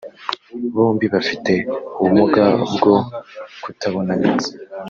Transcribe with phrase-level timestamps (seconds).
[0.73, 1.53] bombi bafite
[1.99, 2.95] ubumuga bwo
[3.63, 4.51] kutabona neza